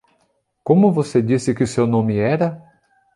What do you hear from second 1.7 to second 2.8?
nome era?